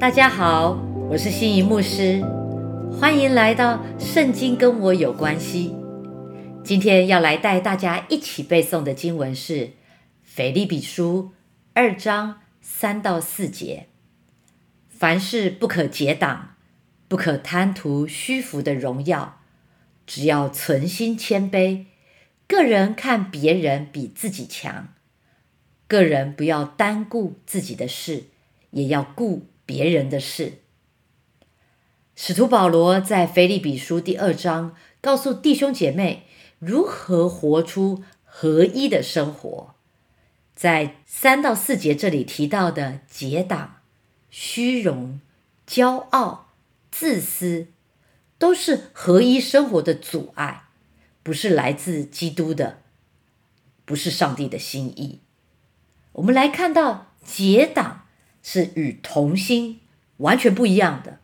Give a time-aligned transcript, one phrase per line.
[0.00, 0.78] 大家好，
[1.10, 2.22] 我是心仪牧师，
[2.92, 5.70] 欢迎来到《圣经跟我有关系》。
[6.62, 9.54] 今天要来带大家一起背诵的经文是
[10.22, 11.32] 《腓立比书》
[11.74, 13.88] 二章三到四节。
[14.88, 16.54] 凡事不可结党，
[17.08, 19.40] 不可贪图虚浮的荣耀，
[20.06, 21.86] 只要存心谦卑，
[22.46, 24.90] 个人看别人比自己强，
[25.88, 28.26] 个人不要单顾自己的事，
[28.70, 30.62] 也要顾别人的事。
[32.16, 36.26] 使徒保罗在腓立比书第二章告诉弟兄姐妹
[36.58, 39.74] 如何活出合一的生活，
[40.56, 43.82] 在三到四节这里提到的结党。
[44.30, 45.20] 虚荣、
[45.68, 46.48] 骄傲、
[46.90, 47.66] 自私，
[48.38, 50.64] 都是合一生活的阻碍，
[51.22, 52.78] 不是来自基督的，
[53.84, 55.20] 不是上帝的心意。
[56.12, 58.06] 我们来看到结党
[58.50, 59.80] 是与同心
[60.16, 61.18] 完全不一样的。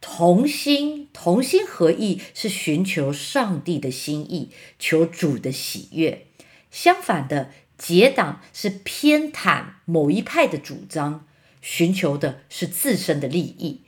[0.00, 6.26] 同心、同心合意是寻求上帝的心意，求主的喜悦。
[6.72, 11.24] 相反的，结党是偏袒某一派的主张。
[11.62, 13.82] 寻求的是自身的利益，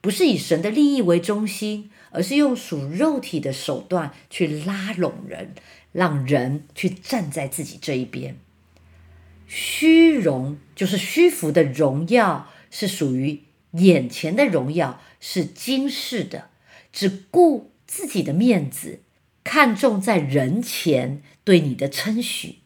[0.00, 5.56] 不是以神的利益为中心，而是用属肉体的手段去拉拢人，
[5.90, 8.36] 让人去站在自己这一边。
[9.52, 13.40] 虚荣就是虚浮的荣耀，是属于
[13.72, 16.50] 眼前的荣耀，是今世的，
[16.92, 19.00] 只顾自己的面子，
[19.42, 22.58] 看重在人前对你的称许，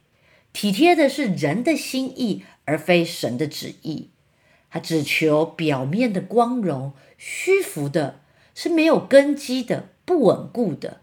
[0.53, 4.11] 体贴的是人的心意，而非神的旨意。
[4.69, 8.21] 他只求表面的光荣，虚浮的
[8.55, 11.01] 是没有根基的、不稳固的。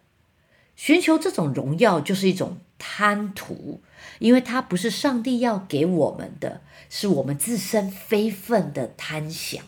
[0.76, 3.80] 寻求这种荣耀就是一种贪图，
[4.18, 9.64] 因为它不是上帝要给我们的，是我们自身非分的贪想。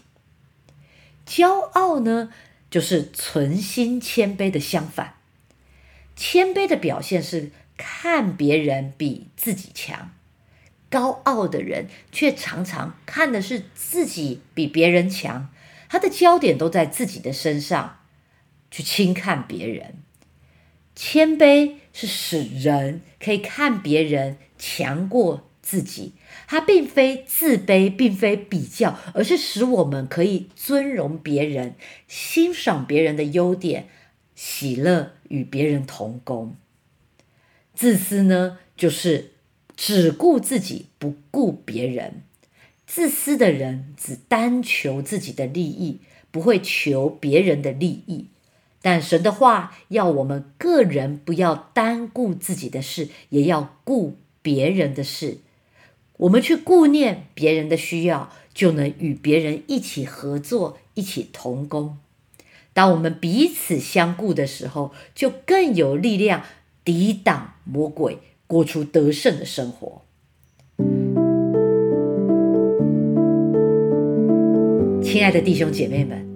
[1.23, 2.33] 骄傲呢，
[2.71, 5.13] 就是存心谦卑的相反。
[6.15, 10.09] 谦卑的表现是看别人比自己强。
[10.89, 15.49] 高傲的人却常常看的是自己比别人强，
[15.87, 17.99] 他的焦点都在自己的身上，
[18.71, 19.97] 去轻看别人。
[20.95, 26.13] 谦卑是使人可以看别人强过自己，
[26.47, 31.75] 它并非自卑，并非比较，而是使我们可以尊荣别人，
[32.07, 33.87] 欣赏别人的优点，
[34.35, 36.55] 喜乐与别人同工。
[37.73, 39.31] 自私呢，就是。
[39.75, 42.21] 只顾自己，不顾别人。
[42.85, 45.99] 自私的人只单求自己的利益，
[46.29, 48.27] 不会求别人的利益。
[48.83, 55.37] 但神的话要我们个人不要单顾自己的事，也要顾别人的事。
[56.17, 61.97] 我们去顾念别人的需要，就能与别人一起合作，一起同工。
[62.73, 66.43] 当我们彼此相顾的时候，就更有力量
[66.83, 68.19] 抵挡魔鬼。
[68.45, 70.03] 过出得胜的生活，
[75.01, 76.27] 亲爱的弟兄姐妹们，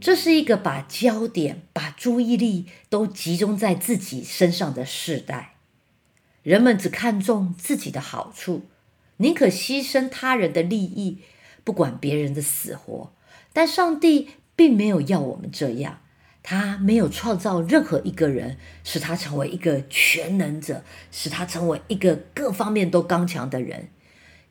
[0.00, 5.56] 这是一个把焦点、把注意力都集中在自己身上的时代。
[6.42, 8.62] 人们只看重自己的好处，
[9.18, 11.18] 宁可牺牲他人的利益，
[11.64, 13.12] 不管别人的死活。
[13.52, 16.00] 但上帝并没有要我们这样。
[16.42, 23.90] 他没有创造任何一个人，使他成为一个全能者，使他成为一个各方面都刚强的人。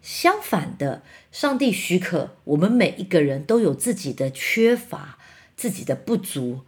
[0.01, 1.01] 相反的，
[1.31, 5.17] 上帝许可我们每一个人都有自己的缺乏、
[5.59, 6.61] 自己的不足，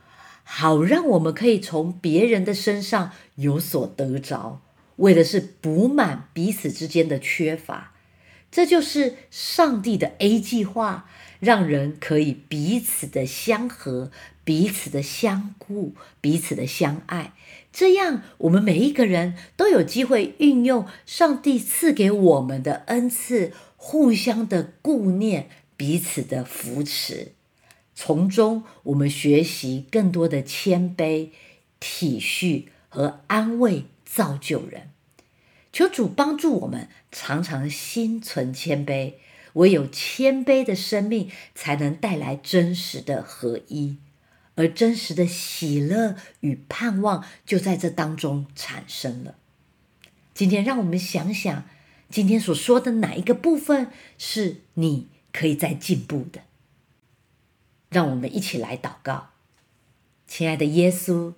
[0.44, 4.60] 好让我们可以从别人的身上有所得着，
[4.98, 7.94] 为的是补满彼此之间的缺乏。
[8.52, 11.10] 这就是上帝的 A 计划，
[11.40, 14.12] 让人可以彼此的相合。
[14.44, 17.32] 彼此的相顾，彼此的相爱，
[17.72, 25.48] 这样我们每一个人都有机会运用上帝赐给我们的恩赐，互相的顾念，
[25.78, 27.34] 彼此的扶持，
[28.04, 31.30] 从中我们学习更多的谦卑、
[31.80, 34.90] 体恤和安慰，造就人。
[35.72, 39.14] 求主帮助我们，常常心存谦卑，
[39.54, 43.98] 唯有谦卑的生命，才能带来真实的合一。
[44.56, 49.36] 而真实的喜乐与盼望就在这当中产生了。
[50.34, 51.66] 今天，让我们想想，
[52.10, 56.42] 今天所说的哪一个部分是你可以再进步的？
[57.92, 59.32] 让我们一起来祷告，
[60.26, 61.34] 亲爱的耶稣，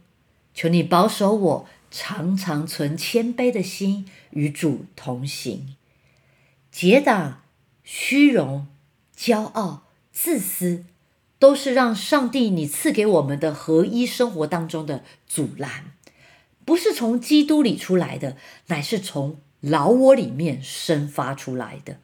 [0.54, 5.76] 求你保守我，常常存谦卑的心与主同行，
[6.72, 7.42] 结党
[7.84, 8.68] 虚荣、
[9.18, 10.86] 骄傲、自私，
[11.40, 15.94] 都是让上帝你赐给我们的合一生活当中的阻拦，
[16.64, 21.98] 不是从基督里出来的，乃是从老我里面生发出来的。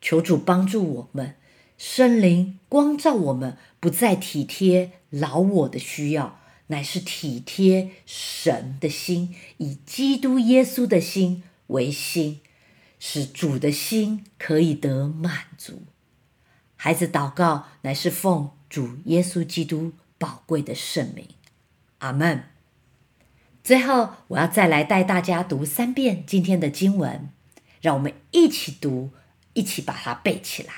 [0.00, 1.34] 求主帮助我们，
[1.78, 12.40] 圣灵光照我们，不再体贴老我的需要，乃是体贴神的心，以基督耶稣的心为心，
[12.98, 15.82] 使主的心可以得满足。
[16.76, 21.28] 孩子祷告，乃是奉主耶稣基督宝贵的圣名，
[21.98, 22.44] 阿门。
[23.62, 27.30] 最后，我要再来带大家读三遍今天的经文，
[27.80, 29.10] 让我们一起读。
[29.52, 30.72] 一起把它背起来，《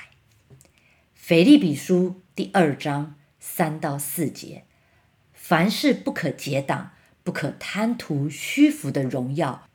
[1.29, 4.63] 腓立比书》第二章三到四节：
[5.31, 6.93] 凡事不可结党，
[7.23, 9.67] 不可贪图虚浮的荣耀，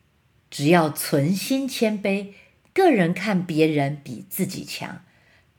[0.50, 2.32] 只要存心谦卑。
[2.72, 5.04] 个人看别人比自己强，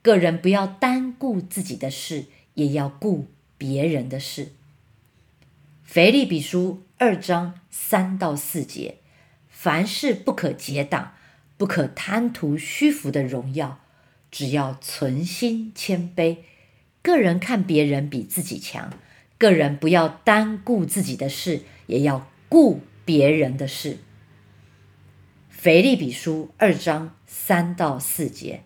[0.02, 4.44] 个人不要单顾自己的事，也要顾别人的事。
[5.82, 8.96] 《腓立比书》二章三到四节：
[9.48, 11.14] 凡事不可结党。
[11.56, 13.80] 不可贪图虚浮的荣耀，
[14.36, 16.36] 只要存心谦卑。
[17.00, 18.92] 个人看别人比自己强，
[19.38, 23.96] 个人不要单顾自己的事，也要顾别人的事。
[25.48, 28.60] 腓利比书二章三到四节：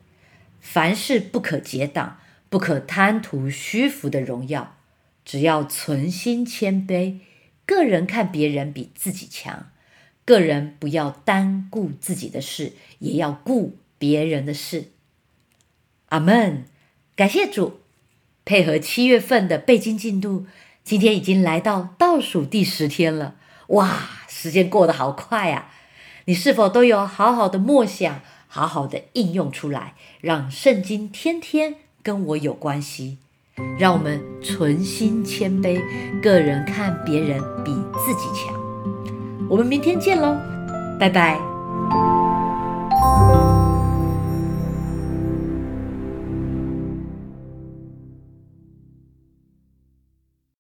[0.60, 2.18] 凡事不可结党，
[2.48, 4.76] 不可贪图虚浮的荣耀，
[5.24, 7.20] 只要存心谦卑。
[7.64, 9.70] 个人看别人比自己强。
[10.24, 14.86] 个人不要单顾自己的事，也要顾别人的事。
[16.10, 16.64] 阿门。
[17.16, 17.80] 感谢主，
[18.44, 20.46] 配合七月份的背经进度，
[20.84, 23.34] 今天已经来到倒数第十天了。
[23.68, 25.70] 哇，时间过得好快啊！
[26.26, 33.18] 你是否都有好好的默想，好好的应用出来，让圣经天天跟我有关系？
[33.78, 35.80] 让我们存心谦卑，
[36.22, 38.54] 个人看别人比自己强。
[39.50, 40.36] 我们明天见喽，
[40.98, 41.49] 拜拜。